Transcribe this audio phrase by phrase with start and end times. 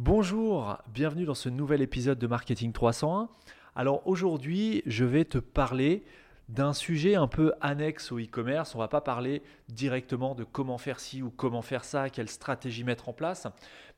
[0.00, 3.28] Bonjour, bienvenue dans ce nouvel épisode de Marketing 301.
[3.74, 6.04] Alors aujourd'hui, je vais te parler
[6.48, 8.76] d'un sujet un peu annexe au e-commerce.
[8.76, 12.84] On va pas parler directement de comment faire ci ou comment faire ça, quelle stratégie
[12.84, 13.48] mettre en place,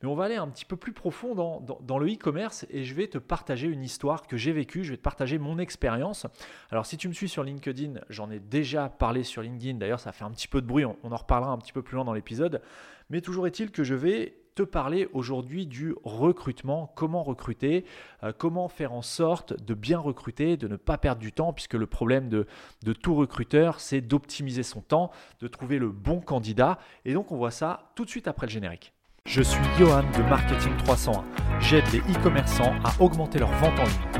[0.00, 3.06] mais on va aller un petit peu plus profond dans, le e-commerce et je vais
[3.06, 6.26] te partager une histoire que j'ai vécue, je vais te partager mon expérience.
[6.70, 10.12] Alors si tu me suis sur LinkedIn, j'en ai déjà parlé sur LinkedIn, d'ailleurs ça
[10.12, 12.06] fait un petit peu de bruit, on, on en reparlera un petit peu plus loin
[12.06, 12.62] dans l'épisode,
[13.10, 17.84] mais toujours est-il que je vais te parler aujourd'hui du recrutement, comment recruter,
[18.22, 21.74] euh, comment faire en sorte de bien recruter, de ne pas perdre du temps, puisque
[21.74, 22.46] le problème de,
[22.84, 26.78] de tout recruteur, c'est d'optimiser son temps, de trouver le bon candidat.
[27.04, 28.92] Et donc on voit ça tout de suite après le générique.
[29.26, 31.24] Je suis Johan de Marketing 301.
[31.60, 34.19] J'aide les e-commerçants à augmenter leur vente en ligne.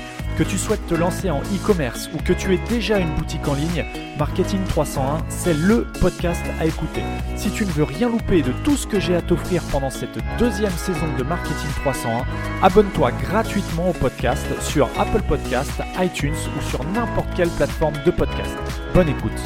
[0.41, 3.53] Que tu souhaites te lancer en e-commerce ou que tu aies déjà une boutique en
[3.53, 3.85] ligne,
[4.17, 7.03] Marketing 301, c'est le podcast à écouter.
[7.35, 10.17] Si tu ne veux rien louper de tout ce que j'ai à t'offrir pendant cette
[10.39, 12.25] deuxième saison de Marketing 301,
[12.63, 18.57] abonne-toi gratuitement au podcast sur Apple Podcast, iTunes ou sur n'importe quelle plateforme de podcast.
[18.95, 19.39] Bonne écoute.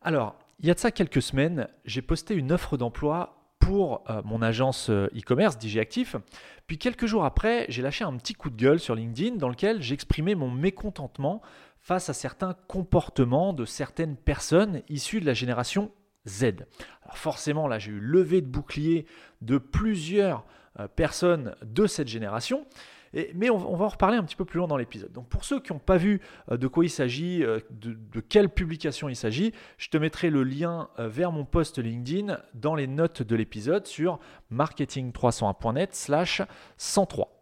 [0.00, 3.39] Alors, il y a de ça quelques semaines, j'ai posté une offre d'emploi
[3.78, 6.16] euh, mon agence euh, e-commerce DigiActif.
[6.66, 9.82] Puis quelques jours après, j'ai lâché un petit coup de gueule sur LinkedIn dans lequel
[9.82, 11.40] j'exprimais mon mécontentement
[11.78, 15.90] face à certains comportements de certaines personnes issues de la génération
[16.26, 16.44] Z.
[17.02, 19.06] Alors forcément, là, j'ai eu levé de bouclier
[19.40, 20.44] de plusieurs
[20.78, 22.66] euh, personnes de cette génération
[23.34, 25.12] mais on, va en reparler un petit peu plus loin dans l'épisode.
[25.12, 28.48] Donc pour ceux qui n'ont pas vu euh, de quoi il s'agit, euh, de, quelle
[28.48, 32.86] publication il s'agit, je te mettrai le lien euh, vers mon post LinkedIn dans les
[32.86, 34.20] notes de l'épisode sur
[34.52, 36.42] marketing301.net slash
[36.76, 37.36] 103.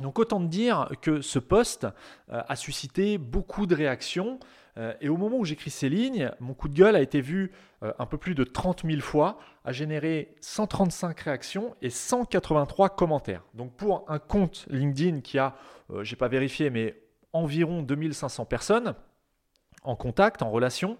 [0.00, 1.86] Donc autant te dire que ce post
[2.28, 4.40] a suscité beaucoup de réactions.
[4.76, 7.52] Euh, et au moment où j'écris ces lignes, mon coup de gueule a été vu
[7.82, 13.44] euh, un peu plus de 30 000 fois, a généré 135 réactions et 183 commentaires.
[13.54, 15.54] Donc pour un compte LinkedIn qui a,
[15.90, 17.00] euh, je n'ai pas vérifié, mais
[17.32, 18.94] environ 2500 personnes
[19.82, 20.96] en contact, en relation,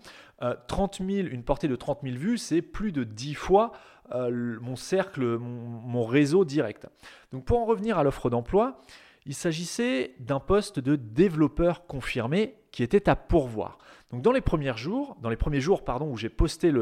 [0.69, 3.73] 30 000, une portée de 30 000 vues, c'est plus de 10 fois
[4.13, 6.87] mon cercle, mon, réseau direct.
[7.33, 8.83] Donc pour en revenir à l'offre d'emploi,
[9.25, 13.79] il s'agissait d'un poste de développeur confirmé qui était à pourvoir.
[14.11, 16.73] Donc dans les premiers jours, dans les premiers jours pardon, où j'ai posté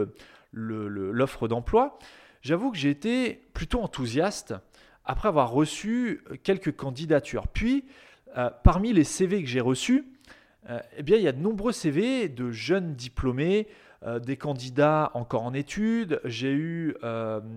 [0.54, 1.98] l'offre d'emploi,
[2.40, 4.54] j'avoue que j'ai été plutôt enthousiaste
[5.04, 7.46] après avoir reçu quelques candidatures.
[7.46, 7.84] Puis,
[8.38, 10.06] euh, parmi les CV que j'ai reçus,
[10.70, 13.68] euh, eh bien, il y a de nombreux CV de jeunes diplômés,
[14.02, 16.94] euh, des candidats encore en études, j'ai eu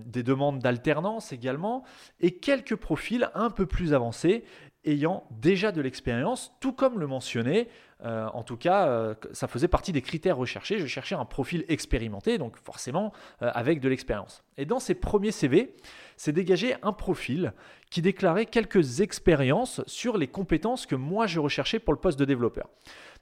[0.08, 1.86] des demandes d'alternance également,
[2.20, 4.44] et quelques profils un peu plus avancés
[4.84, 7.70] ayant déjà de l'expérience, tout comme le mentionnait,
[8.04, 10.80] euh, en tout cas, euh, ça faisait partie des critères recherchés.
[10.80, 14.44] Je cherchais un profil expérimenté, donc forcément euh, avec de l'expérience.
[14.58, 15.76] Et dans ces premiers CV,
[16.18, 17.54] c'est dégagé un profil
[17.90, 22.26] qui déclarait quelques expériences sur les compétences que moi je recherchais pour le poste de
[22.26, 22.70] développeur.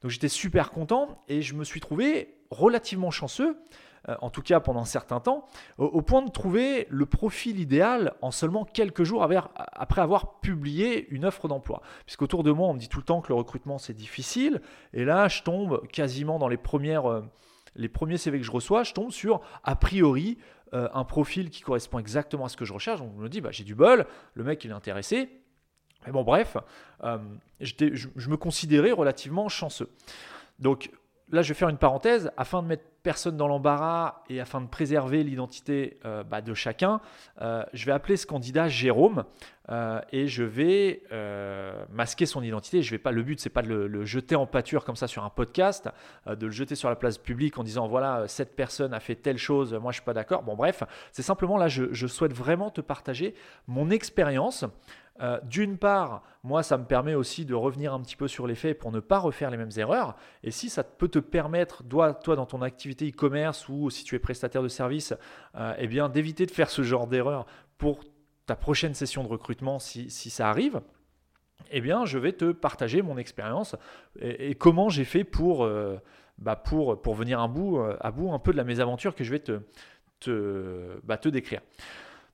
[0.01, 3.55] Donc j'étais super content et je me suis trouvé relativement chanceux
[4.09, 5.45] euh, en tout cas pendant un certain temps,
[5.77, 9.23] au, point de trouver le profil idéal en seulement quelques jours
[9.55, 11.81] après avoir publié une offre d'emploi.
[12.05, 14.61] Puisqu'autour de moi, on me dit tout le temps que le recrutement c'est difficile,
[14.93, 17.09] et là je tombe quasiment dans les premières...
[17.09, 17.21] Euh,
[17.75, 20.37] les premiers CV que je reçois, je tombe sur, a priori,
[20.75, 22.99] euh, un profil qui correspond exactement à ce que je recherche.
[22.99, 24.05] Donc me dis, bah, j'ai du bol,
[24.35, 25.27] le mec il est intéressé.
[26.05, 26.55] Mais bon, bref,
[27.01, 27.73] je,
[28.15, 29.89] je, me considérais relativement chanceux.
[30.59, 30.91] Donc
[31.31, 34.67] là, je vais faire une parenthèse afin de mettre personne dans l'embarras et afin de
[34.67, 37.01] préserver l'identité euh, bah, de chacun.
[37.41, 39.25] Euh, je vais appeler ce candidat Jérôme
[39.69, 41.03] euh, et je vais
[41.91, 42.81] masquer son identité.
[42.81, 43.11] Je vais pas.
[43.11, 45.89] Le but, c'est pas de le, jeter en pâture comme ça sur un podcast,
[46.25, 49.37] de le jeter sur la place publique en disant voilà cette personne a fait telle
[49.37, 50.43] chose, moi je suis pas d'accord.
[50.43, 53.35] Bon bref, c'est simplement là, je souhaite vraiment te partager
[53.67, 54.65] mon expérience.
[55.43, 58.77] D'une part, moi, ça me permet aussi de revenir un petit peu sur les faits
[58.77, 60.17] pour ne pas refaire les mêmes erreurs.
[60.43, 64.19] Et si ça peut te permettre, toi dans ton activité, e-commerce ou si tu es
[64.19, 65.13] prestataire de service,
[65.77, 67.45] eh bien d'éviter de faire ce genre d'erreur
[67.77, 68.01] pour
[68.45, 70.81] ta prochaine session de recrutement si, ça arrive.
[71.71, 73.75] Eh bien, je vais te partager mon expérience
[74.19, 75.67] et, comment j'ai fait pour,
[76.37, 79.31] bah, pour, pour venir à bout, à bout un peu de la mésaventure que je
[79.31, 79.59] vais te,
[80.19, 81.61] te, bah, te décrire.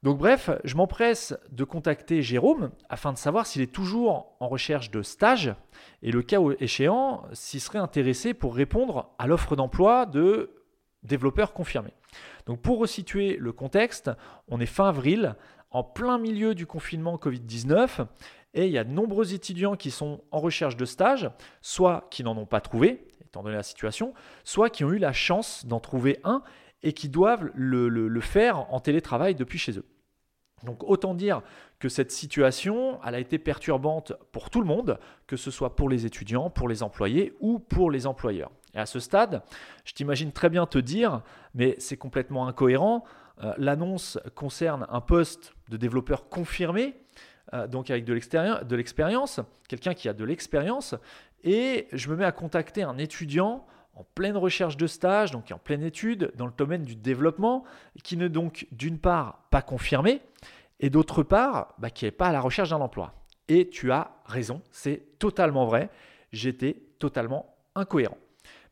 [0.02, 4.92] Donc bref, je m'empresse de contacter Jérôme afin de savoir s'il est toujours en recherche
[4.92, 5.54] de stage
[6.02, 10.52] et le cas échéant, s'il serait intéressé pour répondre à l'offre d'emploi de
[11.04, 11.92] développeur confirmé.
[12.46, 14.10] Donc pour resituer le contexte,
[14.48, 15.36] on est fin avril,
[15.72, 18.08] en plein milieu du confinement Covid-19,
[18.54, 21.30] et il y a de nombreux étudiants qui sont en recherche de stage,
[21.62, 24.14] soit qui n'en ont pas trouvé, étant donné la situation,
[24.44, 26.42] soit qui ont eu la chance d'en trouver un
[26.84, 29.86] et qui doivent le, faire en télétravail depuis chez eux.
[30.64, 31.42] Donc autant dire
[31.80, 35.90] que cette situation, elle a été perturbante pour tout le monde, que ce soit pour
[35.90, 38.52] les étudiants, pour les employés ou pour les employeurs.
[38.74, 39.42] Et à ce stade,
[39.86, 41.22] je t'imagine très bien te dire,
[41.56, 43.04] mais c'est complètement incohérent,
[43.44, 46.96] euh, l'annonce concerne un poste de développeur confirmé,
[47.54, 50.96] euh, donc avec de l'expérience, quelqu'un qui a de l'expérience,
[51.44, 53.66] et je me mets à contacter un étudiant
[54.00, 57.66] en pleine recherche de stage, donc en pleine étude dans le domaine du développement,
[58.02, 60.22] qui n'est donc d'une part pas confirmé,
[60.80, 63.14] et d'autre part bah, qui n'est pas à la recherche d'un emploi.
[63.50, 65.90] Et tu as raison, c'est totalement vrai,
[66.32, 68.18] j'étais totalement incohérent.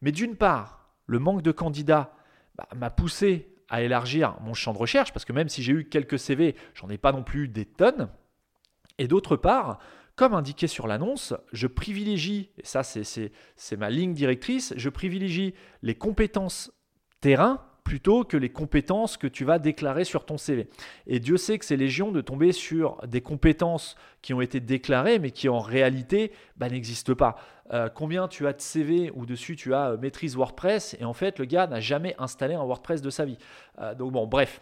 [0.02, 2.14] Mais d'une part, le manque de candidats
[2.56, 5.90] bah, m'a poussé à élargir mon champ de recherche, parce que même si j'ai eu
[5.90, 8.08] quelques CV, j'en ai pas non plus des tonnes.
[8.98, 9.80] Et d'autre part,
[10.18, 15.54] comme indiqué sur l'annonce, je privilégie, et ça c'est ma ligne directrice, je privilégie
[15.84, 16.72] les compétences
[17.22, 20.68] terrain plutôt que les compétences que tu vas déclarer sur ton CV.
[21.06, 25.20] Et Dieu sait que c'est légion de tomber sur des compétences qui ont été déclarées
[25.20, 27.38] mais qui en réalité bah, n'existent pas.
[27.72, 31.14] Euh, combien tu as de CV où dessus tu as euh, maîtrise WordPress et en
[31.14, 33.38] fait le gars n'a jamais installé un WordPress de sa vie.
[33.80, 34.62] Euh, donc bon, bref,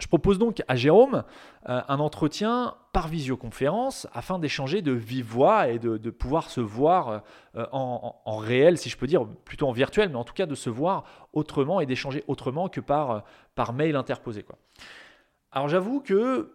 [0.00, 1.24] je propose donc à Jérôme
[1.68, 7.22] euh, un entretien par visioconférence afin d'échanger de vive voix et de, pouvoir se voir
[7.56, 10.54] euh, en, réel, si je peux dire, plutôt en virtuel, mais en tout cas de
[10.54, 13.20] se voir autrement et d'échanger autrement que par, euh,
[13.54, 14.44] par mail interposé.
[15.52, 16.52] Alors j'avoue que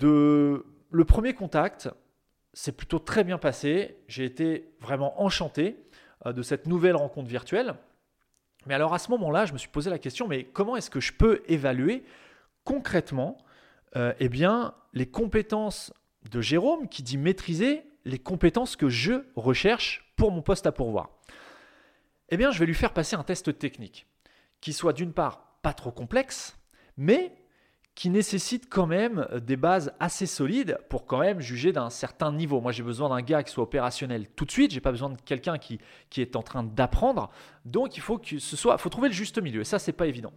[0.00, 1.90] le premier contact
[2.52, 3.98] s'est plutôt très bien passé.
[4.06, 5.76] J'ai été vraiment enchanté
[6.24, 7.74] de cette nouvelle rencontre virtuelle.
[8.66, 11.00] Mais alors à ce moment-là, je me suis posé la question, mais comment est-ce que
[11.00, 12.04] je peux évaluer
[12.64, 13.38] concrètement
[13.96, 15.92] euh, eh bien, les compétences
[16.30, 21.10] de Jérôme qui dit maîtriser les compétences que je recherche pour mon poste à pourvoir.
[22.30, 24.06] Eh bien, je vais lui faire passer un test technique
[24.60, 26.58] qui soit d'une part pas trop complexe,
[26.96, 27.32] mais
[27.94, 32.60] qui nécessite quand même des bases assez solides pour quand même juger d'un certain niveau.
[32.60, 34.72] Moi, j'ai besoin d'un gars qui soit opérationnel tout de suite.
[34.72, 35.78] J'ai pas besoin de quelqu'un qui,
[36.10, 37.30] qui est en train d'apprendre.
[37.64, 39.60] Donc, il faut que ce soit, faut trouver le juste milieu.
[39.60, 40.32] Et ça, c'est pas évident.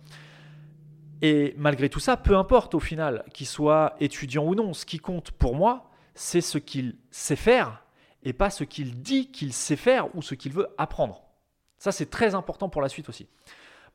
[1.22, 5.00] Et malgré tout ça, peu importe au final qu'il soit étudiant ou non, ce qui
[5.00, 7.84] compte pour moi, c'est ce qu'il sait faire
[8.24, 11.24] et pas ce qu'il dit qu'il sait faire ou ce qu'il veut apprendre.
[11.78, 13.28] Ça, c'est très important pour la suite aussi.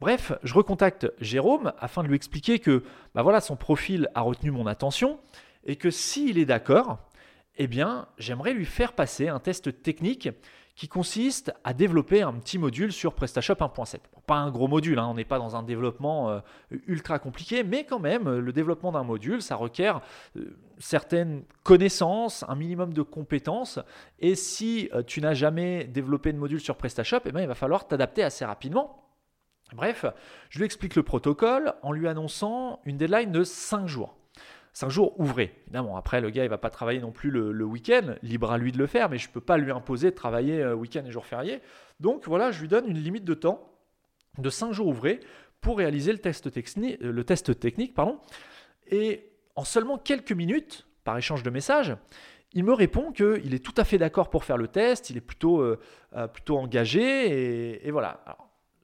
[0.01, 2.83] Bref, je recontacte Jérôme afin de lui expliquer que
[3.15, 5.21] bah voilà, son profil a retenu mon attention
[5.65, 6.99] et que s'il est d'accord,
[7.57, 10.29] eh bien, j'aimerais lui faire passer un test technique
[10.75, 13.99] qui consiste à développer un petit module sur PrestaShop 1.7.
[14.27, 16.41] pas un gros module, hein, on n'est pas dans un développement euh,
[16.87, 20.01] ultra compliqué, mais quand même, euh, le développement d'un module, ça requiert
[20.37, 23.79] euh, certaines connaissances, un minimum de compétences,
[24.19, 27.87] et si tu n'as jamais développé de module sur PrestaShop, eh bien, il va falloir
[27.87, 29.03] t'adapter assez rapidement.
[29.75, 30.05] Bref,
[30.51, 34.17] je lui explique le protocole en lui annonçant une deadline de 5 jours.
[34.73, 35.55] 5 jours ouvrés.
[35.65, 38.73] Évidemment, après, le gars, il va pas travailler non plus le, week-end, libre à lui
[38.73, 41.11] de le faire, mais je ne peux pas lui imposer de travailler euh, week-end et
[41.11, 41.61] jour férié.
[42.01, 43.69] Donc voilà, je lui donne une limite de temps
[44.39, 45.21] de 5 jours ouvrés
[45.61, 47.95] pour réaliser le test, euh, technique.
[47.95, 48.19] Pardon.
[48.91, 51.95] Et en seulement quelques minutes, par échange de messages,
[52.55, 55.23] il me répond qu'il est tout à fait d'accord pour faire le test, il est
[55.23, 55.79] plutôt, euh,
[56.49, 58.23] engagé, et voilà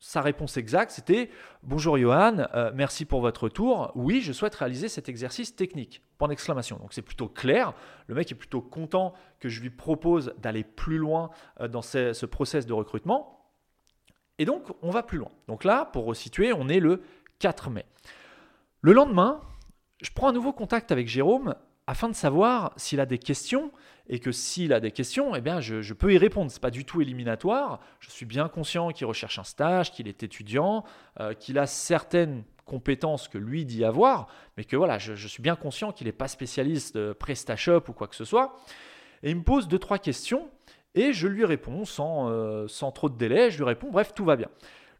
[0.00, 1.31] sa réponse exacte, c'était
[1.62, 3.90] Bonjour Johan, euh, merci pour votre retour.
[3.95, 6.02] Oui, je souhaite réaliser cet exercice technique.
[6.19, 6.76] Point d'exclamation.
[6.78, 7.75] Donc c'est plutôt clair.
[8.07, 12.26] Le mec est plutôt content que je lui propose d'aller plus loin euh, dans ce,
[12.26, 13.50] process de recrutement.
[14.38, 15.33] Et donc, on va plus loin.
[15.49, 17.02] Donc là, pour resituer, on est le
[17.40, 17.85] 4 mai.
[18.81, 19.40] Le lendemain,
[20.00, 21.57] je prends un nouveau contact avec Jérôme
[21.88, 23.73] afin de savoir s'il a des questions
[24.11, 26.50] et que s'il a des questions, eh bien, je, peux y répondre.
[26.50, 27.80] Ce n'est pas du tout éliminatoire.
[27.99, 30.85] Je suis bien conscient qu'il recherche un stage, qu'il est étudiant,
[31.18, 34.28] euh, qu'il a certaines compétences que lui dit avoir,
[34.59, 38.07] mais que voilà, je, suis bien conscient qu'il n'est pas spécialiste de PrestaShop ou quoi
[38.07, 38.59] que ce soit.
[39.23, 40.50] Et il me pose deux, trois questions
[40.95, 43.50] et je lui réponds sans, euh, sans trop de délai.
[43.50, 44.49] Je lui réponds, bref, tout va bien.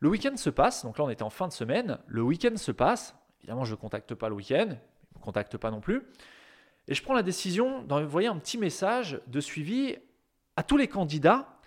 [0.01, 2.73] Le week-end se passe, donc là on était en fin de semaine, le week-end se
[2.73, 6.03] passe, évidemment je ne contacte pas le week-end, il ne me contacte pas non plus,
[6.89, 9.97] et je prends la décision d'envoyer un petit message de suivi
[10.57, 11.59] à tous les candidats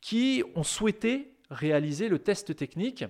[0.00, 3.04] qui ont souhaité réaliser le test technique.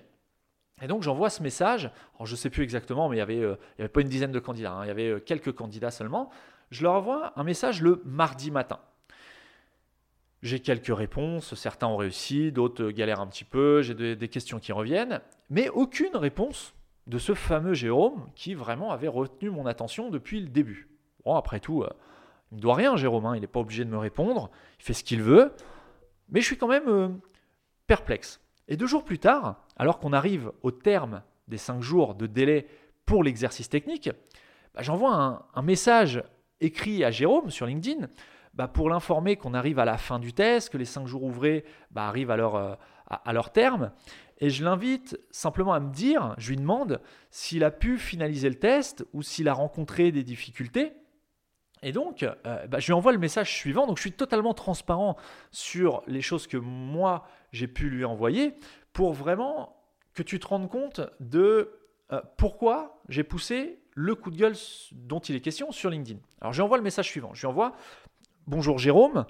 [0.81, 3.43] Et donc j'envoie ce message, alors je ne sais plus exactement, mais il n'y avait,
[3.43, 4.85] euh, avait pas une dizaine de candidats, hein.
[4.85, 6.31] il y avait euh, quelques candidats seulement.
[6.71, 8.79] Je leur envoie un message le mardi matin.
[10.43, 14.71] J'ai quelques réponses, certains ont réussi, d'autres galèrent un petit peu, j'ai des, questions qui
[14.71, 16.75] reviennent, mais aucune réponse
[17.09, 20.88] de ce fameux Jérôme qui vraiment avait retenu mon attention depuis le début.
[21.37, 21.89] Après tout, euh,
[22.53, 24.95] il ne doit rien, Jérôme, hein, il n'est pas obligé de me répondre, il fait
[24.95, 25.53] ce qu'il veut,
[26.31, 27.09] mais je suis quand même euh,
[27.87, 28.41] perplexe.
[28.69, 32.67] Et deux jours plus tard, alors qu'on arrive au terme des cinq jours de délai
[33.07, 34.11] pour l'exercice technique,
[34.75, 36.23] bah, j'envoie un message
[36.61, 38.09] écrit à Jérôme sur LinkedIn
[38.59, 41.65] bah, pour l'informer qu'on arrive à la fin du test, que les cinq jours ouvrés
[41.91, 42.75] bah, arrivent euh,
[43.07, 43.93] à, leur terme.
[44.39, 48.57] Et je l'invite simplement à me dire, je lui demande s'il a pu finaliser le
[48.57, 50.93] test ou s'il a rencontré des difficultés.
[51.83, 53.87] Et donc, euh, bah, je lui envoie le message suivant.
[53.87, 55.17] Donc, je suis totalement transparent
[55.51, 58.55] sur les choses que moi, j'ai pu lui envoyer
[58.93, 59.77] pour vraiment
[60.15, 61.73] que tu te rendes compte de
[62.13, 64.55] euh, pourquoi j'ai poussé le coup de gueule
[64.93, 66.21] dont il est question sur LinkedIn.
[66.41, 67.35] Alors, je lui envoie le message suivant.
[67.35, 67.75] Je lui envoie
[68.49, 69.27] Bonjour Jérôme.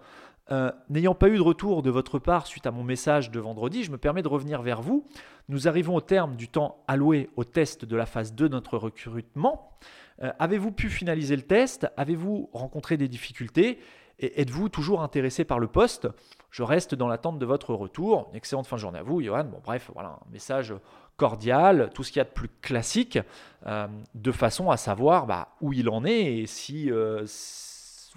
[0.51, 3.85] Euh, n'ayant pas eu de retour de votre part suite à mon message de vendredi,
[3.85, 5.07] je me permets de revenir vers vous.
[5.49, 8.79] Nous arrivons au terme du temps alloué au test de la phase 2 de notre
[8.79, 9.79] recrutement.
[10.23, 11.87] Euh, avez-vous pu finaliser le test?
[11.97, 13.79] Avez-vous rencontré des difficultés?
[14.21, 16.09] Et êtes-vous toujours intéressé par le poste?
[16.51, 18.31] Je reste dans l'attente de votre retour.
[18.35, 19.45] excellente fin de journée à vous, Johan.
[19.45, 20.75] Bon, bref, voilà, un message
[21.17, 23.19] cordial, tout ce qu'il y a de plus classique,
[23.67, 26.91] euh, de façon à savoir bah, où il en est et si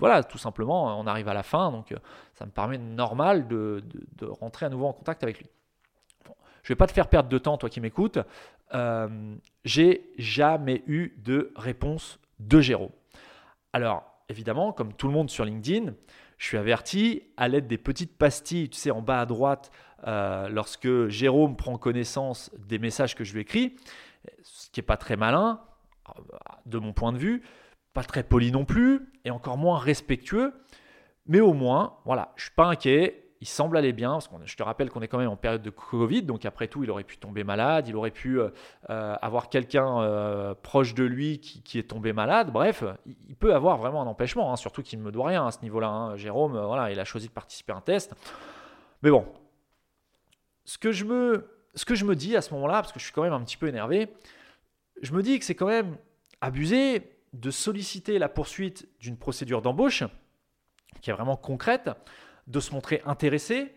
[0.02, 1.98] voilà, tout simplement, on arrive à la fin, donc euh,
[2.34, 3.84] ça me permet normal de,
[4.24, 5.46] rentrer à nouveau en contact avec lui.
[6.26, 8.18] je ne vais pas te faire perdre de temps, toi qui m'écoutes.
[8.74, 12.90] Euh, j'ai jamais eu de réponse de Jérôme.
[13.74, 15.94] Alors, évidemment, comme tout le monde sur LinkedIn,
[16.40, 19.70] je suis averti à l'aide des petites pastilles, tu sais, en bas à droite,
[20.08, 23.76] euh, lorsque Jérôme prend connaissance des messages que je lui écris,
[24.42, 25.62] ce qui n'est pas très malin,
[26.66, 27.44] de mon point de vue,
[27.94, 30.54] pas très poli non plus, et encore moins respectueux.
[31.28, 33.18] Mais au moins, voilà, je suis pas inquiet.
[33.42, 36.22] Il semble aller bien, je te rappelle qu'on est quand même en période de Covid,
[36.22, 38.50] donc après tout, il aurait pu tomber malade, il aurait pu euh,
[38.92, 42.52] euh, avoir quelqu'un euh, proche de lui qui, est tombé malade.
[42.52, 45.50] Bref, il peut avoir vraiment un empêchement, hein, surtout qu'il ne me doit rien à
[45.50, 45.88] ce niveau-là.
[45.88, 46.18] Hein.
[46.18, 48.14] Jérôme, voilà, il a choisi de participer à un test.
[49.02, 49.26] Mais bon,
[50.66, 53.06] ce que je me, ce que je me dis à ce moment-là, parce que je
[53.06, 54.08] suis quand même un petit peu énervé,
[55.02, 55.98] je me dis que c'est quand même
[56.42, 60.04] abusé de solliciter la poursuite d'une procédure d'embauche
[61.02, 61.90] qui est vraiment concrète,
[62.48, 63.74] de se montrer intéressé,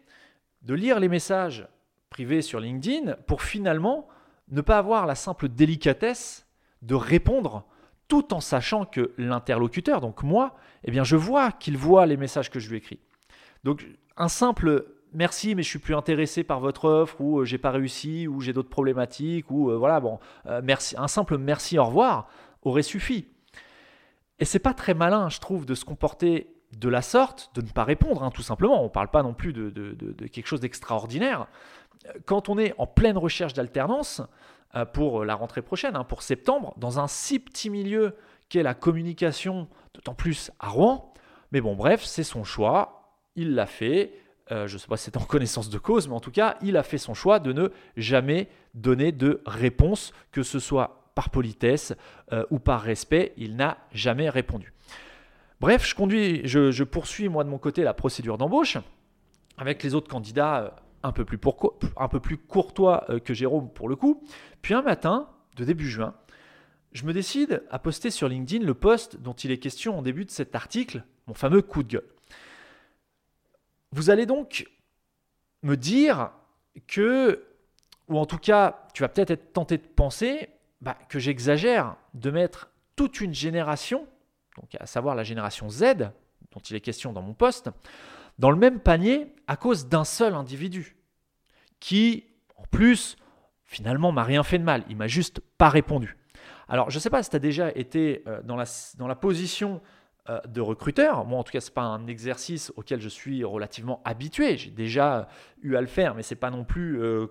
[0.63, 1.69] de lire les messages
[2.11, 4.09] privés sur LinkedIn pour finalement
[4.49, 6.47] ne pas avoir la simple délicatesse
[6.83, 7.67] de répondre
[8.09, 12.51] tout en sachant que l'interlocuteur, donc moi, eh bien je vois qu'il voit les messages
[12.51, 13.01] que je lui écris.
[13.63, 17.71] Donc un simple merci mais je suis plus intéressé par votre offre ou j'ai pas
[17.71, 21.85] réussi ou j'ai d'autres problématiques ou euh, voilà bon euh, merci un simple merci au
[21.85, 22.29] revoir
[22.63, 23.29] aurait suffi.
[24.39, 27.69] Et c'est pas très malin, je trouve, de se comporter de la sorte, de ne
[27.69, 28.81] pas répondre, hein, tout simplement.
[28.81, 31.47] On ne parle pas non plus de, quelque chose d'extraordinaire.
[32.27, 34.21] Quand on est en pleine recherche d'alternance
[34.75, 38.17] euh, pour la rentrée prochaine, hein, pour septembre, dans un si petit milieu
[38.49, 41.15] qu'est la communication, d'autant plus à Rouen,
[41.53, 44.13] mais bon, bref, c'est son choix, il l'a fait.
[44.51, 46.57] Euh, je ne sais pas si c'est en connaissance de cause, mais en tout cas,
[46.61, 51.31] il a fait son choix de ne jamais donner de réponse, que ce soit par
[51.31, 51.95] politesse
[52.33, 54.73] euh, ou par respect, il n'a jamais répondu.
[55.61, 58.77] Bref, je, conduis, je, poursuis moi de mon côté la procédure d'embauche
[59.57, 60.71] avec les autres candidats euh,
[61.03, 61.39] un peu plus,
[61.97, 64.23] un peu plus courtois euh, que Jérôme pour le coup.
[64.63, 66.15] Puis un matin de début juin,
[66.93, 70.25] je me décide à poster sur LinkedIn le post dont il est question en début
[70.25, 72.09] de cet article, mon fameux coup de gueule.
[73.93, 74.69] Vous allez donc
[75.63, 76.31] me dire
[76.89, 77.45] que,
[78.09, 80.49] ou en tout cas, tu vas peut-être être tenté de penser
[80.85, 84.07] bah, que j'exagère de mettre toute une génération,
[84.61, 86.11] donc à savoir la génération Z,
[86.53, 87.71] dont il est question dans mon poste,
[88.39, 90.97] dans le même panier à cause d'un seul individu,
[91.81, 92.25] qui,
[92.57, 93.17] en plus,
[93.65, 94.85] finalement, m'a rien fait de mal.
[94.91, 96.19] Il m'a juste pas répondu.
[96.69, 99.81] Alors, je ne sais pas si tu as déjà été euh, dans la, position
[100.29, 101.25] euh, de recruteur.
[101.25, 104.59] Moi, en tout cas, ce n'est pas un exercice auquel je suis relativement habitué.
[104.59, 105.29] J'ai déjà
[105.63, 107.27] eu à le faire, mais ce n'est pas non plus euh,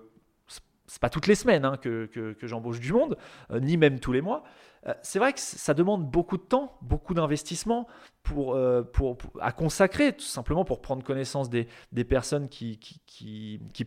[0.86, 3.16] c'est pas toutes les semaines hein, que, j'embauche du monde,
[3.50, 4.44] euh, ni même tous les mois.
[4.86, 7.86] Euh, c'est vrai que ça demande beaucoup de temps, beaucoup d'investissement
[8.36, 11.66] euh, pour, à consacrer, tout simplement pour prendre connaissance des,
[12.04, 12.78] personnes qui,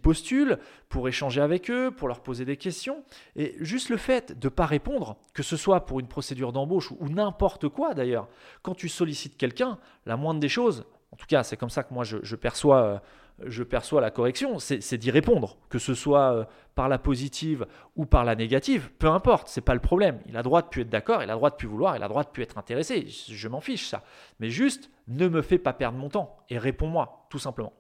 [0.02, 0.58] postulent,
[0.90, 3.04] pour échanger avec eux, pour leur poser des questions.
[3.36, 6.92] Et juste le fait de ne pas répondre, que ce soit pour une procédure d'embauche
[6.92, 8.28] ou, n'importe quoi d'ailleurs,
[8.64, 11.94] quand tu sollicites quelqu'un, la moindre des choses, en tout cas c'est comme ça que
[11.94, 13.02] moi je perçois...
[13.46, 18.08] Je perçois la correction, c'est d'y répondre, que ce soit euh, par la positive ou
[18.08, 20.20] par la négative, peu importe, c'est pas le problème.
[20.26, 22.08] Il a droit de plus être d'accord, il a droit de plus vouloir, il a
[22.08, 23.06] droit de plus être intéressé.
[23.08, 24.04] Je m'en fiche ça.
[24.40, 27.74] Mais juste, ne me fais pas perdre mon temps et réponds-moi, tout simplement.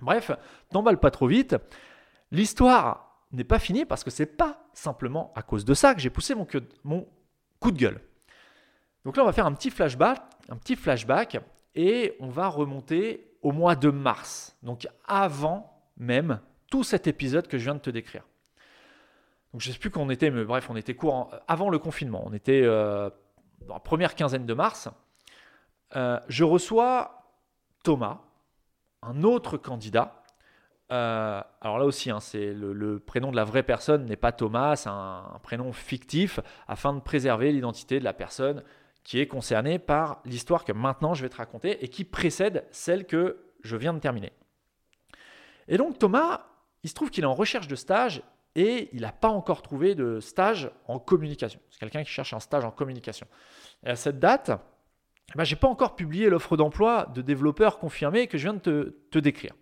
[0.00, 0.30] Bref,
[0.70, 1.56] t'emballes pas trop vite.
[2.30, 6.10] L'histoire n'est pas finie parce que c'est pas simplement à cause de ça que j'ai
[6.10, 6.46] poussé mon,
[6.84, 7.08] mon
[7.58, 8.00] coup de gueule.
[9.04, 11.38] Donc là, on va faire un petit flashback, un petit flashback
[11.74, 17.58] et on va remonter au mois de mars, donc avant même tout cet épisode que
[17.58, 18.24] je viens de te décrire.
[19.52, 21.78] Donc je ne sais plus quand on était, mais bref, on était court avant le
[21.78, 22.24] confinement.
[22.26, 23.08] On était euh,
[23.68, 24.88] dans la première quinzaine de mars.
[25.94, 27.22] Euh, je reçois
[27.84, 28.18] Thomas,
[29.02, 30.24] un autre candidat.
[30.90, 34.74] Euh, alors là aussi, hein, c'est le, prénom de la vraie personne n'est pas Thomas,
[34.74, 38.64] c'est un, prénom fictif afin de préserver l'identité de la personne
[39.06, 43.06] qui est concerné par l'histoire que maintenant je vais te raconter et qui précède celle
[43.06, 44.32] que je viens de terminer.
[45.68, 46.46] Et donc Thomas,
[46.82, 48.24] il se trouve qu'il est en recherche de stage
[48.56, 51.60] et il n'a pas encore trouvé de stage en communication.
[51.70, 53.28] C'est quelqu'un qui cherche un stage en communication.
[53.84, 57.78] Et à cette date, eh ben, je n'ai pas encore publié l'offre d'emploi de développeur
[57.78, 59.54] confirmé que je viens de te, décrire.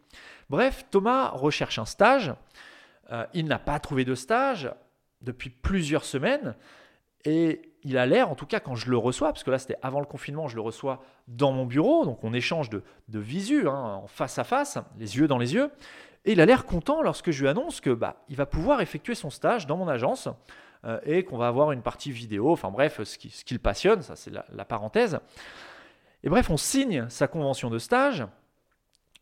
[0.49, 2.33] Bref, Thomas recherche un stage.
[3.13, 4.73] Euh, il n'a pas trouvé de stage
[5.21, 6.57] depuis plusieurs semaines.
[7.27, 9.77] Et il a l'air, en tout cas quand je le reçois, parce que là c'était
[9.83, 14.01] avant le confinement, je le reçois dans mon bureau, donc on échange de, visu, hein,
[14.03, 15.71] en face à face, les yeux dans les yeux,
[16.25, 19.15] et il a l'air content lorsque je lui annonce que bah, il va pouvoir effectuer
[19.15, 20.29] son stage dans mon agence
[20.85, 24.17] euh, et qu'on va avoir une partie vidéo, enfin bref, ce qui, le passionne, ça
[24.17, 25.19] c'est la parenthèse.
[26.23, 28.25] Et bref, on signe sa convention de stage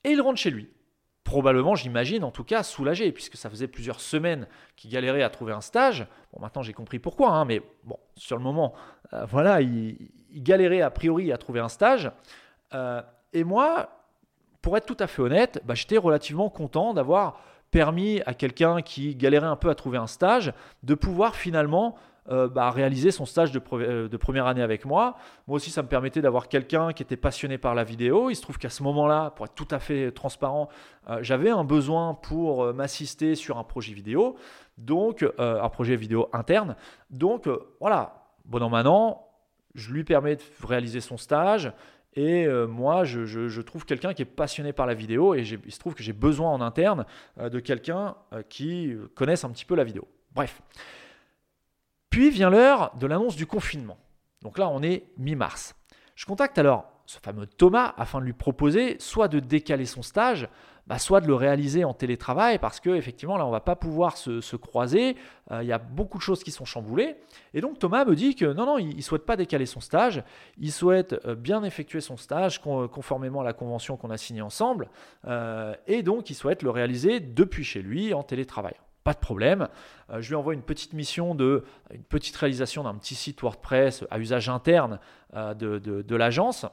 [0.05, 0.71] et il rentre chez lui
[1.33, 4.47] probablement, j'imagine, en tout cas, soulagé, puisque ça faisait plusieurs semaines
[4.77, 6.07] qu'il galérait à trouver un stage.
[6.31, 8.75] Bon, maintenant j'ai compris pourquoi, hein, mais bon, sur le moment,
[9.15, 9.97] euh, voilà, il,
[10.35, 12.11] galérait a priori à trouver un stage.
[12.75, 13.01] Euh,
[13.33, 13.89] et moi,
[14.61, 17.41] pour être tout à fait honnête, bah, j'étais relativement content d'avoir
[17.71, 21.97] permis à quelqu'un qui galérait un peu à trouver un stage de pouvoir finalement
[22.31, 25.17] euh, bah, réaliser son stage euh, de, première année avec moi.
[25.49, 28.31] Moi aussi, ça me permettait d'avoir quelqu'un qui était passionné par la vidéo.
[28.31, 30.69] Il se trouve qu'à ce moment-là, pour être tout à fait transparent,
[31.11, 34.37] euh, j'avais un besoin pour m'assister sur un projet vidéo,
[34.79, 36.77] donc un projet vidéo interne.
[37.11, 37.49] Donc
[37.81, 39.27] voilà, bon an, maintenant,
[39.75, 41.73] je lui permets de réaliser son stage.
[42.15, 45.95] Et moi, je, trouve quelqu'un qui est passionné par la vidéo et il se trouve
[45.95, 47.05] que j'ai besoin en interne
[47.41, 48.15] de quelqu'un
[48.49, 50.07] qui connaisse un petit peu la vidéo.
[50.35, 50.63] Bref.
[52.13, 53.97] Puis vient l'heure de l'annonce du confinement.
[54.43, 55.75] Donc là, on est mi-mars.
[56.15, 60.47] Je contacte alors ce fameux Thomas afin de lui proposer soit de décaler son stage,
[60.87, 64.19] bah, soit de le réaliser en télétravail parce que effectivement là on va pas pouvoir
[64.19, 65.17] se, croiser,
[65.51, 67.17] euh, il y a beaucoup de choses qui sont chamboulées.
[67.55, 70.23] Et donc Thomas me dit que non non il, ne souhaite pas décaler son stage,
[70.59, 74.91] il souhaite euh, bien effectuer son stage conformément à la convention qu'on a signée ensemble,
[75.27, 78.75] euh, et donc il souhaite le réaliser depuis chez lui en télétravail.
[79.05, 79.69] Pas de problème.
[80.11, 84.05] Euh, je lui envoie une petite mission de une petite réalisation d'un petit site WordPress
[84.11, 85.01] à usage interne
[85.35, 86.67] euh, de, l'agence.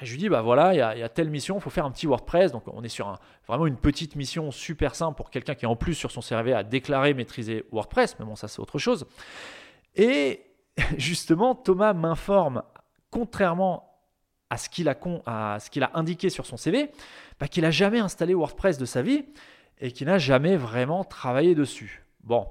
[0.00, 1.90] Et je lui dis, bah voilà, il y, a, telle mission, il faut faire un
[1.90, 2.52] petit WordPress.
[2.52, 5.76] Donc on est sur un, vraiment une petite mission super simple pour quelqu'un qui en
[5.76, 8.18] plus sur son CV a déclaré maîtriser WordPress.
[8.18, 9.06] Mais bon, ça c'est autre chose.
[9.96, 10.42] Et
[10.96, 12.62] justement, Thomas m'informe,
[13.10, 13.86] contrairement
[14.48, 16.90] à ce qu'il a, indiqué sur son CV,
[17.38, 19.24] bah, qu'il n'a jamais installé WordPress de sa vie
[19.80, 22.04] et qui n'a jamais vraiment travaillé dessus.
[22.22, 22.46] Bon,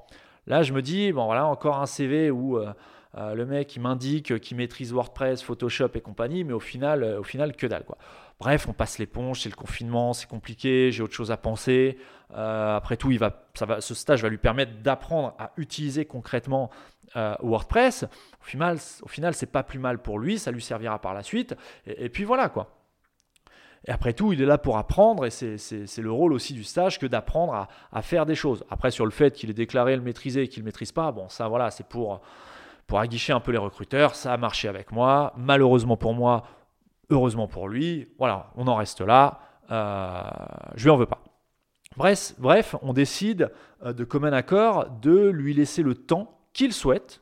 [0.48, 2.74] là je me dis, bon voilà, encore un CV où euh,
[3.18, 7.20] euh, le mec il m'indique qu'il maîtrise WordPress, Photoshop et compagnie, mais au final, euh,
[7.20, 7.98] au final que dalle quoi.
[8.40, 11.98] Bref, on passe l'éponge, c'est le confinement, c'est compliqué, j'ai autre chose à penser.
[12.34, 16.70] après tout, il va, ça va, ce stage va lui permettre d'apprendre à utiliser concrètement
[17.16, 18.04] WordPress.
[18.04, 21.22] Au final, au final, c'est pas plus mal pour lui, ça lui servira par la
[21.22, 21.54] suite.
[21.86, 22.79] et puis voilà quoi.
[23.88, 27.00] Et après tout, il est là pour apprendre et c'est le rôle aussi du stage
[27.00, 28.64] que d'apprendre à, faire des choses.
[28.70, 31.30] Après, sur le fait qu'il ait déclaré le maîtriser et qu'il ne maîtrise pas, bon,
[31.30, 32.22] ça voilà, c'est pour,
[32.88, 34.16] pour aguicher un peu les recruteurs.
[34.16, 35.34] Ça a marché avec moi.
[35.38, 36.44] Malheureusement pour moi,
[37.10, 38.10] heureusement pour lui.
[38.18, 39.40] Voilà, on en reste là.
[39.72, 40.24] Euh,
[40.76, 41.24] je lui en veux pas.
[41.96, 43.52] Bref, bref, on décide
[43.84, 47.22] euh, de commun accord de lui laisser le temps qu'il souhaite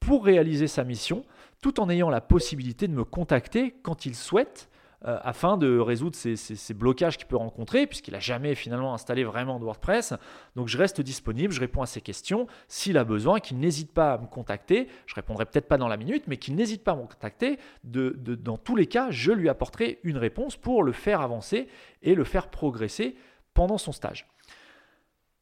[0.00, 1.24] pour réaliser sa mission,
[1.62, 4.68] tout en ayant la possibilité de me contacter quand il souhaite
[5.04, 9.58] euh, afin de résoudre ces, blocages qu'il peut rencontrer, puisqu'il n'a jamais finalement installé vraiment
[9.58, 10.14] de WordPress.
[10.56, 12.46] Donc je reste disponible, je réponds à ses questions.
[12.68, 14.88] S'il a besoin, qu'il n'hésite pas à me contacter.
[15.06, 17.58] Je répondrai peut-être pas dans la minute, mais qu'il n'hésite pas à me contacter.
[17.84, 21.68] dans tous les cas, je lui apporterai une réponse pour le faire avancer
[22.02, 23.16] et le faire progresser
[23.54, 24.26] pendant son stage.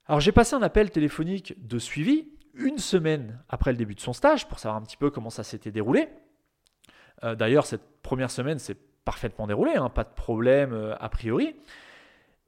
[0.07, 4.12] Alors j'ai passé un appel téléphonique de suivi une semaine après le début de son
[4.12, 6.09] stage pour savoir un petit peu comment ça s'était déroulé.
[7.23, 11.57] Euh, d'ailleurs, cette première semaine s'est parfaitement déroulée, hein, pas de problème euh, a priori.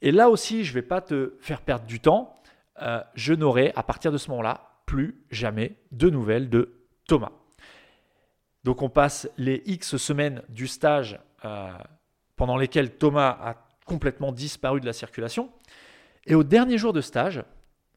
[0.03, 2.35] Et là aussi, je ne vais pas te faire perdre du temps.
[2.83, 6.75] Euh, je n'aurai à partir de ce moment-là plus jamais de nouvelles de
[7.07, 7.33] Thomas.
[8.65, 11.21] Donc on passe les X semaines du stage
[12.35, 15.51] pendant lesquelles Thomas a complètement disparu de la circulation.
[16.27, 17.45] Et au dernier jour de stage,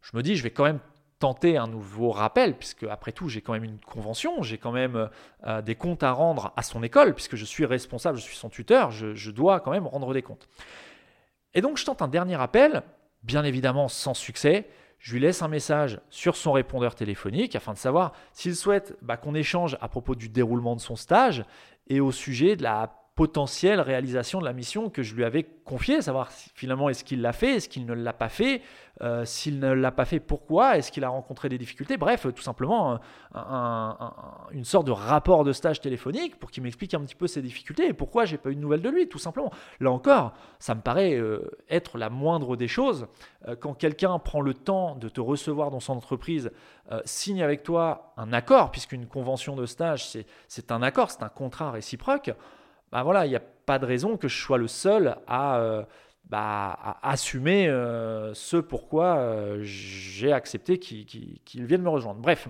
[0.01, 0.79] je me dis, je vais quand même
[1.19, 5.09] tenter un nouveau rappel, puisque après tout, j'ai quand même une convention, j'ai quand même
[5.45, 8.49] euh, des comptes à rendre à son école, puisque je suis responsable, je suis son
[8.49, 10.47] tuteur, je, dois quand même rendre des comptes.
[11.53, 12.83] Et donc, je tente un dernier appel,
[13.23, 14.69] bien évidemment sans succès.
[14.97, 19.17] Je lui laisse un message sur son répondeur téléphonique afin de savoir s'il souhaite bah,
[19.17, 21.43] qu'on échange à propos du déroulement de son stage
[21.87, 26.01] et au sujet de la potentielle réalisation de la mission que je lui avais confiée,
[26.01, 28.61] savoir finalement est-ce qu'il l'a fait, est-ce qu'il ne l'a pas fait,
[29.01, 32.41] euh, s'il ne l'a pas fait, pourquoi, est-ce qu'il a rencontré des difficultés, bref, tout
[32.41, 32.97] simplement
[34.53, 37.87] une sorte de rapport de stage téléphonique pour qu'il m'explique un petit peu ses difficultés
[37.87, 39.51] et pourquoi j'ai pas eu de nouvelles de lui, tout simplement.
[39.81, 43.07] Là encore, ça me paraît euh, être la moindre des choses.
[43.49, 46.51] Euh, quand quelqu'un prend le temps de te recevoir dans son entreprise,
[47.03, 50.07] signe avec toi un accord, puisqu'une convention de stage,
[50.47, 52.31] c'est un accord, c'est un contrat réciproque,
[52.91, 55.83] bah voilà, il n'y a pas de raison que je sois le seul à, euh,
[56.29, 62.19] bah, assumer euh, ce pourquoi euh, j'ai accepté qu'il vienne me rejoindre.
[62.19, 62.47] Bref,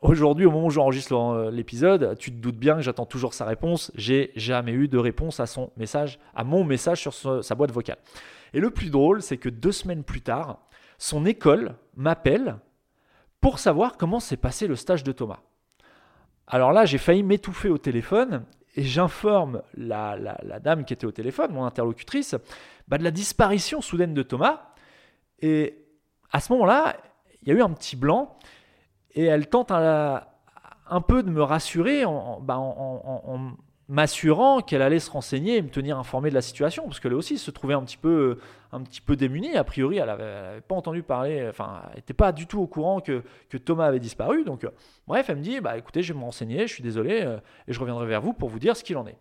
[0.00, 3.92] aujourd'hui, au moment où j'enregistre l'épisode, tu te doutes bien que j'attends toujours sa réponse.
[3.94, 7.98] J'ai jamais eu de réponse à mon message sur sa boîte vocale.
[8.54, 10.60] Et le plus drôle, c'est que deux semaines plus tard,
[10.96, 12.56] son école m'appelle
[13.40, 15.40] pour savoir comment s'est passé le stage de Thomas.
[16.46, 18.44] Alors là, j'ai failli m'étouffer au téléphone
[18.76, 20.16] et j'informe la,
[20.60, 22.34] dame qui était au téléphone, mon interlocutrice,
[22.88, 24.62] bah, de la disparition soudaine de Thomas.
[25.40, 25.86] Et
[26.32, 26.96] à ce moment-là,
[27.42, 28.36] il y a eu un petit blanc
[29.12, 30.20] et elle tente un,
[31.06, 32.58] peu de me rassurer en, bah,
[33.88, 37.38] m'assurant qu'elle allait se renseigner et me tenir informé de la situation, parce qu'elle aussi
[37.38, 38.38] se trouvait un petit peu,
[38.72, 39.56] un petit peu démunie.
[39.56, 43.00] A priori, elle n'avait pas entendu parler, enfin, elle n'était pas du tout au courant
[43.00, 43.22] que,
[43.64, 44.44] Thomas avait disparu.
[44.44, 44.70] Donc, euh,
[45.06, 47.72] bref, elle me dit, bah écoutez, je vais me renseigner, je suis désolé, euh, et
[47.72, 49.16] je reviendrai vers vous pour vous dire ce qu'il en est.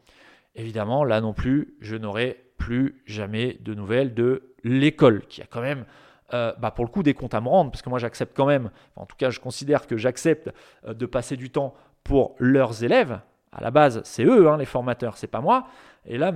[0.55, 5.61] Évidemment, là non plus, je n'aurai plus jamais de nouvelles de l'école, qui a quand
[5.61, 5.85] même
[6.33, 8.45] euh, bah pour le coup des comptes à me rendre, parce que moi j'accepte quand
[8.45, 10.49] même, en tout cas je considère que j'accepte
[10.87, 13.19] de passer du temps pour leurs élèves,
[13.55, 15.67] à la base, c'est eux, hein, les formateurs, c'est pas moi.
[16.05, 16.31] Et là,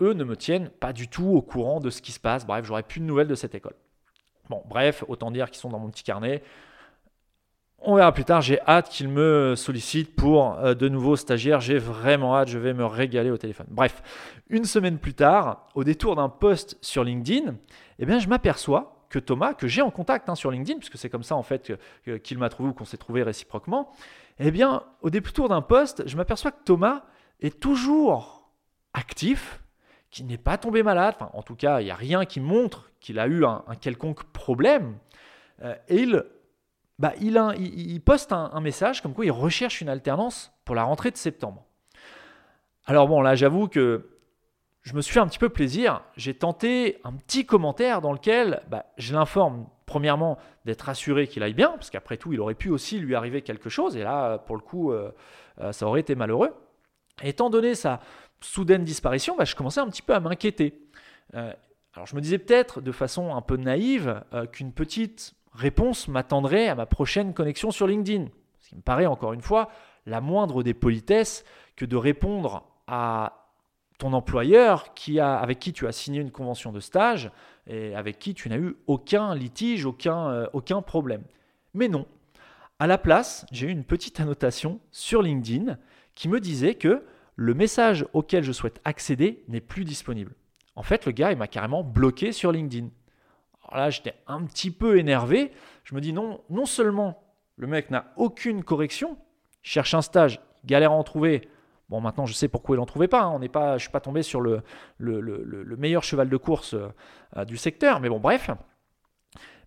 [0.00, 2.46] eux ne me tiennent pas du tout au courant de ce qui se passe.
[2.46, 3.74] Bref, j'aurais plus de nouvelles de cette école.
[4.48, 6.42] Bon, bref, autant dire qu'ils sont dans mon petit carnet.
[7.78, 8.40] On verra plus tard.
[8.40, 11.60] J'ai hâte qu'ils me sollicitent pour euh, de nouveaux stagiaires.
[11.60, 12.48] J'ai vraiment hâte.
[12.48, 13.66] Je vais me régaler au téléphone.
[13.70, 14.02] Bref,
[14.48, 17.54] une semaine plus tard, au détour d'un post sur LinkedIn,
[17.98, 21.10] eh bien, je m'aperçois que Thomas, que j'ai en contact hein, sur LinkedIn, puisque c'est
[21.10, 21.72] comme ça en fait
[22.22, 23.92] qu'il m'a trouvé ou qu'on s'est trouvé réciproquement,
[24.38, 27.04] eh bien, au détour d'un poste, je m'aperçois que Thomas
[27.40, 28.50] est toujours
[28.92, 29.62] actif,
[30.10, 31.14] qu'il n'est pas tombé malade.
[31.16, 34.24] Enfin, en tout cas, il n'y a rien qui montre qu'il a eu un, quelconque
[34.24, 34.98] problème.
[35.62, 36.24] Euh, et il,
[36.98, 41.16] bah, il, poste un, message comme quoi il recherche une alternance pour la rentrée de
[41.16, 41.64] septembre.
[42.86, 44.15] Alors bon, là, j'avoue que
[44.86, 46.02] je me suis fait un petit peu plaisir.
[46.16, 51.54] J'ai tenté un petit commentaire dans lequel bah, je l'informe premièrement, d'être assuré qu'il aille
[51.54, 54.56] bien, parce qu'après tout, il aurait pu aussi lui arriver quelque chose, et là, pour
[54.56, 55.12] le coup, euh,
[55.60, 56.52] euh, ça aurait été malheureux.
[57.22, 58.00] étant donné sa
[58.40, 60.82] soudaine disparition, bah, je commençais un petit peu à m'inquiéter.
[61.34, 61.52] Euh,
[61.94, 64.22] alors je me disais peut-être de façon un peu naïve
[64.52, 68.26] qu'une petite réponse m'attendrait à ma prochaine connexion sur LinkedIn.
[68.60, 69.70] Ce qui me paraît encore une fois
[70.04, 71.42] la moindre des politesses
[71.74, 73.45] que de répondre à
[73.98, 77.30] ton employeur avec qui tu as signé une convention de stage
[77.66, 81.22] et avec qui tu n'as eu aucun litige, aucun, euh, aucun problème.
[81.74, 82.06] Mais non.
[82.78, 85.78] À la place, j'ai eu une petite annotation sur LinkedIn
[86.14, 87.04] qui me disait que
[87.36, 90.34] le message auquel je souhaite accéder n'est plus disponible.
[90.74, 92.88] En fait, le gars, il m'a carrément bloqué sur LinkedIn.
[93.64, 95.52] Alors là, j'étais un petit peu énervé.
[95.84, 97.22] Je me dis non, non seulement
[97.56, 99.16] le mec n'a aucune correction,
[99.62, 101.48] cherche un stage, galère à en trouver,
[101.88, 103.22] Bon, maintenant, je sais pourquoi il n'en trouvait pas.
[103.22, 103.32] Hein.
[103.34, 103.70] On n'est pas.
[103.70, 104.62] Je ne suis pas tombé sur le,
[104.98, 108.00] le, meilleur cheval de course euh, du secteur.
[108.00, 108.50] Mais bon, bref.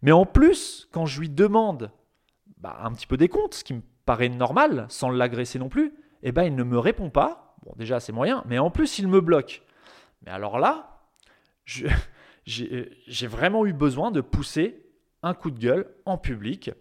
[0.02, 1.92] Mais en plus, quand je lui demande
[2.58, 5.94] bah, un petit peu des comptes, ce qui me paraît normal, sans l'agresser non plus,
[6.24, 7.56] eh ben, il ne me répond pas.
[7.64, 8.44] Bon, déjà, c'est moyen.
[8.48, 9.64] Mais en plus, il me bloque.
[10.26, 11.06] Mais alors là,
[12.46, 14.86] j'ai vraiment eu besoin de pousser
[15.24, 16.72] un coup de gueule en public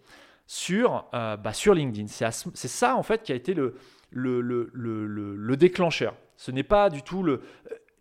[0.47, 2.07] sur, euh, bah, sur LinkedIn.
[2.07, 3.75] C'est ça en fait qui a été le,
[4.11, 6.15] le, le, le déclencheur.
[6.35, 7.41] Ce n'est pas du tout le,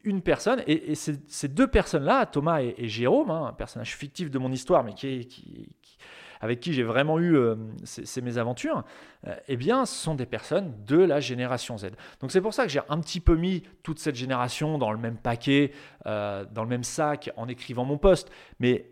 [0.05, 4.51] une personne, et, ces, deux personnes-là, Thomas et, Jérôme, hein, un personnage fictif de mon
[4.53, 4.94] histoire, mais
[6.40, 8.85] avec qui j'ai vraiment eu euh, ces, mésaventures,
[9.27, 11.88] euh, eh bien, ce sont des personnes de la génération Z.
[12.21, 14.99] Donc c'est pour ça que j'ai un petit peu mis toute cette génération dans le
[14.99, 15.73] même paquet,
[16.07, 18.31] euh, dans le même sac, en écrivant mon poste.
[18.61, 18.90] Mais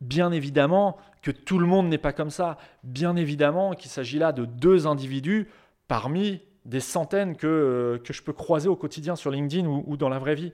[0.00, 2.58] bien évidemment que tout le monde n'est pas comme ça.
[2.82, 5.48] Bien évidemment qu'il s'agit là de deux individus
[5.88, 10.08] parmi des centaines que, euh, que je peux croiser au quotidien sur LinkedIn ou, dans
[10.08, 10.52] la vraie vie.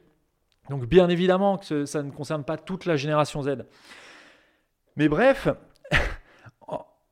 [0.68, 3.64] Donc bien évidemment que ça ne concerne pas toute la génération Z.
[4.96, 5.48] Mais bref,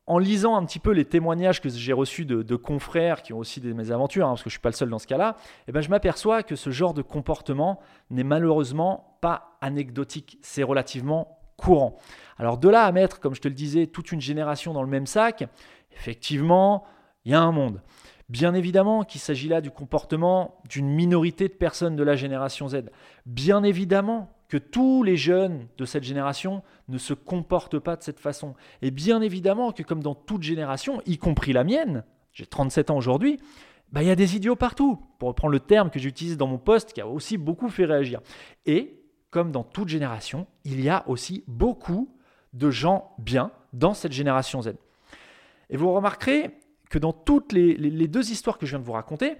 [0.06, 3.60] en lisant un petit peu les témoignages que j'ai reçus de, confrères qui ont aussi
[3.60, 5.36] des mésaventures, hein, parce que je ne suis pas le seul dans ce cas-là,
[5.68, 11.38] eh ben, je m'aperçois que ce genre de comportement n'est malheureusement pas anecdotique, c'est relativement
[11.56, 11.98] courant.
[12.38, 14.88] Alors de là à mettre, comme je te le disais, toute une génération dans le
[14.88, 15.44] même sac,
[15.92, 16.84] effectivement,
[17.28, 17.82] il y a un monde.
[18.30, 22.84] Bien évidemment qu'il s'agit là du comportement d'une minorité de personnes de la génération Z.
[23.26, 28.18] Bien évidemment que tous les jeunes de cette génération ne se comportent pas de cette
[28.18, 28.54] façon.
[28.80, 32.96] Et bien évidemment que comme dans toute génération, y compris la mienne, j'ai 37 ans
[32.96, 33.38] aujourd'hui,
[33.92, 36.58] bah, il y a des idiots partout, pour reprendre le terme que j'utilise dans mon
[36.58, 38.22] poste, qui a aussi beaucoup fait réagir.
[38.64, 42.08] Et comme dans toute génération, il y a aussi beaucoup
[42.54, 44.72] de gens bien dans cette génération Z.
[45.68, 46.58] Et vous remarquerez,
[46.90, 49.36] que dans toutes les, deux histoires que je viens de vous raconter,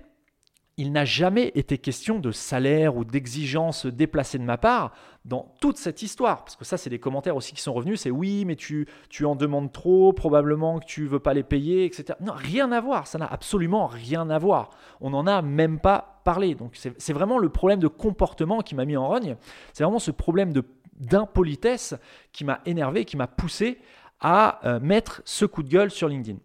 [0.79, 4.93] il n'a jamais été question de salaire ou d'exigence déplacée de ma part
[5.25, 6.45] dans toute cette histoire.
[6.45, 8.01] Parce que ça, c'est des commentaires aussi qui sont revenus.
[8.01, 8.87] C'est oui, mais tu,
[9.25, 12.17] en demandes trop, probablement que tu veux pas les payer, etc.
[12.21, 13.09] Non, rien à voir.
[13.09, 14.71] Ça n'a absolument rien à voir.
[15.01, 16.55] On n'en a même pas parlé.
[16.55, 19.37] Donc c'est vraiment le problème de comportement qui m'a mis en rogne.
[19.73, 20.53] C'est vraiment ce problème
[20.95, 21.97] d'impolitesse
[22.31, 23.81] qui m'a énervé, qui m'a poussé
[24.21, 26.39] à euh, mettre ce coup de gueule sur LinkedIn.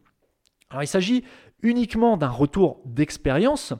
[0.73, 1.23] Alors il s'agit
[1.61, 3.73] uniquement d'un retour d'expérience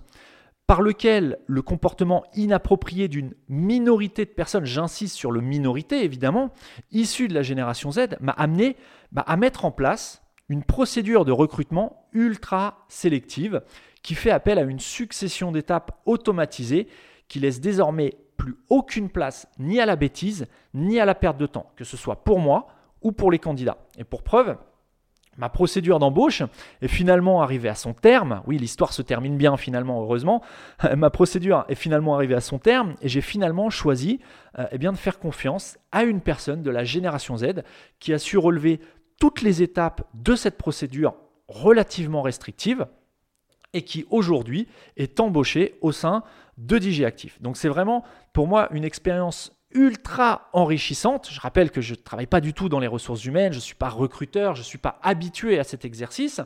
[0.68, 6.52] par lequel le comportement inapproprié d'une minorité de personnes, j'insiste sur le minorité évidemment,
[6.92, 8.78] issues de la génération Z, m'a amené
[9.16, 13.64] à mettre en place une procédure de recrutement ultra sélective
[14.04, 16.88] qui fait appel à une succession d'étapes automatisées
[17.28, 21.48] qui laisse désormais plus aucune place ni à la bêtise ni à la perte de
[21.48, 22.68] temps, que ce soit pour moi
[23.02, 23.80] ou pour les candidats.
[23.98, 24.58] Et pour preuve,
[25.38, 26.44] Ma procédure d'embauche
[26.82, 28.42] est finalement arrivée à son terme.
[28.46, 30.42] Oui, l'histoire se termine bien finalement, heureusement.
[30.96, 34.20] Ma procédure est finalement arrivée à son terme et j'ai finalement choisi
[34.60, 37.64] euh, eh de faire confiance à une personne de la génération Z
[38.00, 38.80] qui a su relever
[39.20, 41.16] toutes les étapes de cette procédure
[41.48, 42.86] relativement restrictive
[43.74, 44.68] et qui aujourd'hui
[44.98, 46.24] est embauchée au sein
[46.58, 47.06] de DJ.
[47.42, 51.30] Donc c'est vraiment pour moi une expérience ultra enrichissante.
[51.32, 53.64] Je rappelle que je ne travaille pas du tout dans les ressources humaines, je ne
[53.64, 56.42] suis pas recruteur, je ne suis pas habitué à cet exercice,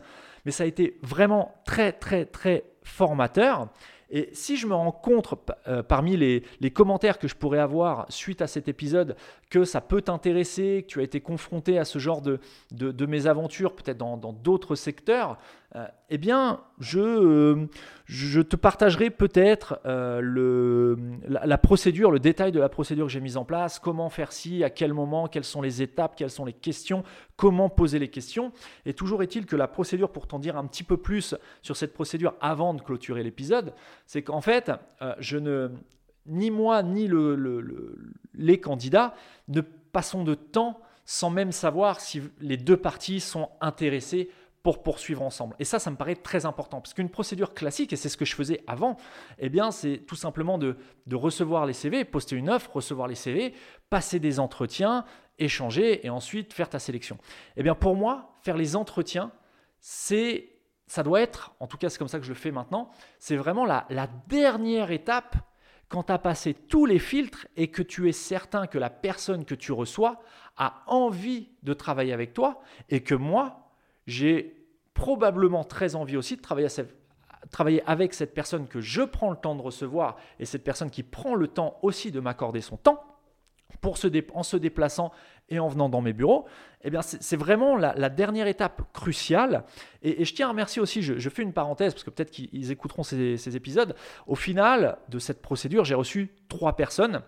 [0.46, 3.70] mais ça a été vraiment très très très formateur.
[4.10, 5.34] Et si je me rends compte
[5.68, 9.18] euh, parmi les, commentaires que je pourrais avoir suite à cet épisode
[9.50, 12.40] que ça peut t'intéresser, que tu as été confronté à ce genre de,
[12.72, 15.38] de, mésaventures, peut-être dans d'autres secteurs,
[16.10, 17.68] eh bien, je, euh,
[18.06, 20.96] je te partagerai peut-être euh,
[21.28, 24.64] la, procédure, le détail de la procédure que j'ai mise en place, comment faire ci,
[24.64, 27.04] à quel moment, quelles sont les étapes, quelles sont les questions,
[27.36, 28.52] comment poser les questions.
[28.86, 31.94] Et toujours est-il que la procédure, pour t'en dire un petit peu plus sur cette
[31.94, 33.74] procédure avant de clôturer l'épisode,
[34.06, 34.72] c'est qu'en fait,
[35.20, 35.72] je ne,
[36.28, 37.96] ni moi ni le,
[38.34, 39.16] les candidats
[39.48, 44.30] ne passons de temps sans même savoir si les deux parties sont intéressées
[44.68, 45.56] pour poursuivre ensemble.
[45.60, 48.26] Et ça, ça me paraît très important, parce qu'une procédure classique, et c'est ce que
[48.26, 48.98] je faisais avant,
[49.40, 50.76] eh bien, c'est tout simplement de,
[51.10, 53.54] recevoir les CV, poster une offre, recevoir les CV,
[53.90, 55.06] passer des entretiens,
[55.40, 57.18] échanger, et ensuite faire ta sélection.
[57.56, 59.32] Eh bien, pour moi, faire les entretiens,
[59.80, 60.50] c'est,
[60.86, 63.38] ça doit être, en tout cas c'est comme ça que je le fais maintenant, c'est
[63.38, 65.38] vraiment la, la dernière étape
[65.88, 69.46] quand tu as passé tous les filtres et que tu es certain que la personne
[69.46, 70.22] que tu reçois
[70.58, 73.64] a envie de travailler avec toi et que moi,
[74.08, 74.57] j'ai
[74.98, 79.62] probablement très envie aussi de travailler, avec cette personne que je prends le temps de
[79.62, 83.04] recevoir et cette personne qui prend le temps aussi de m'accorder son temps
[83.80, 83.96] pour
[84.34, 85.12] en se déplaçant
[85.50, 86.48] et en venant dans mes bureaux,
[86.84, 89.66] eh bien c'est vraiment la, dernière étape cruciale.
[90.02, 93.04] Et, je tiens à remercier aussi, je, fais une parenthèse parce que peut-être qu'ils écouteront
[93.04, 93.96] ces, épisodes.
[94.26, 97.22] Au final de cette procédure, j'ai reçu trois personnes.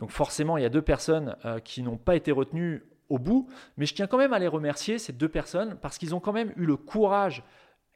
[0.00, 3.48] Donc forcément, il y a deux personnes euh, qui n'ont pas été retenues au bout,
[3.76, 6.32] mais je tiens quand même à les remercier, ces deux personnes, parce qu'ils ont quand
[6.32, 7.44] même eu le courage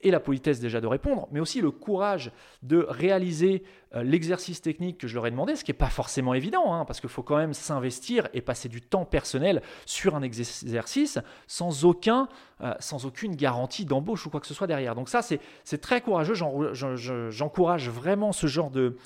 [0.03, 2.31] et la politesse déjà de répondre, mais aussi le courage
[2.62, 3.62] de réaliser
[3.95, 6.85] euh, l'exercice technique que je leur ai demandé, ce qui n'est pas forcément évident, hein,
[6.85, 11.85] parce qu'il faut quand même s'investir et passer du temps personnel sur un exercice sans,
[11.87, 12.29] aucun,
[12.61, 14.95] euh, sans aucune garantie d'embauche ou quoi que ce soit derrière.
[14.95, 18.99] Donc ça, c'est très courageux, j'encourage vraiment ce genre de,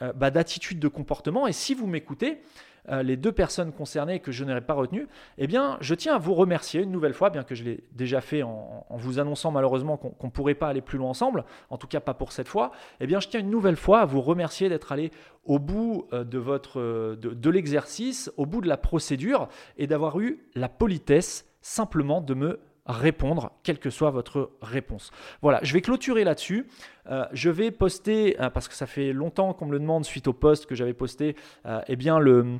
[0.00, 2.40] euh, bah, d'attitude de comportement, et si vous m'écoutez,
[2.88, 6.18] euh, les deux personnes concernées que je n'aurais pas retenues, eh bien, je tiens à
[6.18, 9.96] vous remercier une nouvelle fois, bien que je l'ai déjà fait en, vous annonçant malheureusement
[9.96, 12.72] qu'on ne pourrait pas aller plus loin ensemble, en tout cas pas pour cette fois.
[13.00, 15.10] Eh bien, je tiens une nouvelle fois à vous remercier d'être allé
[15.44, 20.20] au bout euh, de, votre, euh, de l'exercice, au bout de la procédure, et d'avoir
[20.20, 25.10] eu la politesse simplement de me répondre, quelle que soit votre réponse.
[25.42, 26.66] Voilà, je vais clôturer là-dessus.
[27.10, 30.28] Euh, je vais poster, euh, parce que ça fait longtemps qu'on me le demande suite
[30.28, 32.58] au post que j'avais posté, euh, eh bien le,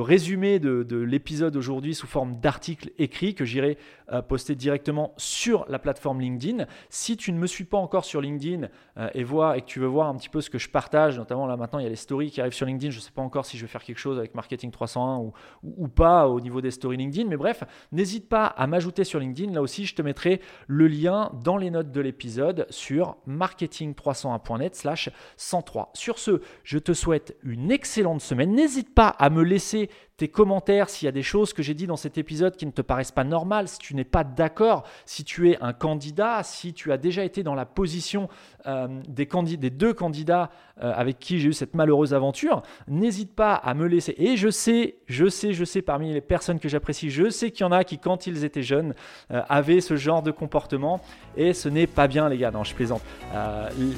[0.00, 3.78] résumé de, l'épisode aujourd'hui sous forme d'article écrit que j'irai
[4.26, 6.66] poster directement sur la plateforme LinkedIn.
[6.88, 8.68] Si tu ne me suis pas encore sur LinkedIn
[9.14, 11.46] et, vois, et que tu veux voir un petit peu ce que je partage, notamment
[11.46, 13.22] là maintenant il y a les stories qui arrivent sur LinkedIn, je ne sais pas
[13.22, 15.32] encore si je vais faire quelque chose avec Marketing 301 ou,
[15.62, 19.52] ou pas au niveau des stories LinkedIn, mais bref, n'hésite pas à m'ajouter sur LinkedIn.
[19.52, 25.10] Là aussi, je te mettrai le lien dans les notes de l'épisode sur marketing301.net slash
[25.36, 25.90] 103.
[25.94, 28.52] Sur ce, je te souhaite une excellente semaine.
[28.52, 31.86] N'hésite pas à me laisser tes commentaires s'il y a des choses que j'ai dit
[31.86, 35.22] dans cet épisode qui ne te paraissent pas normales, si tu n'es pas d'accord, si
[35.22, 38.28] tu es un candidat, si tu as déjà été dans la position
[38.66, 39.26] euh, des,
[39.56, 40.50] des, deux candidats
[40.82, 44.12] euh, avec qui j'ai eu cette malheureuse aventure, n'hésite pas à me laisser.
[44.18, 47.64] Et je sais, je sais, je sais parmi les personnes que j'apprécie, je sais qu'il
[47.64, 48.94] y en a qui quand ils étaient jeunes
[49.30, 51.00] euh, avaient ce genre de comportement
[51.36, 53.02] et ce n'est pas bien les gars, non je plaisante.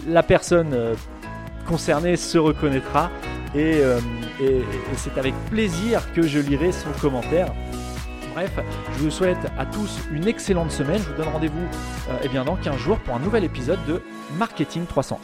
[0.07, 0.77] la personne
[1.67, 3.11] concerné se reconnaîtra.
[3.57, 4.01] Euh,
[4.41, 4.63] et,
[4.97, 7.53] c'est avec plaisir que je lirai son commentaire.
[8.35, 8.53] Bref,
[8.97, 10.99] je vous souhaite à tous une excellente semaine.
[10.99, 11.67] Je vous donne rendez-vous
[12.11, 14.03] euh, eh dans 15 jours pour un nouvel épisode de
[14.39, 15.21] Marketing 300.